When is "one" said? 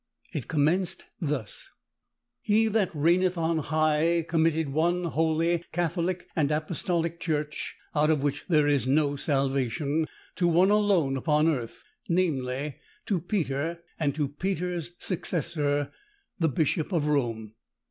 4.69-5.03, 10.47-10.71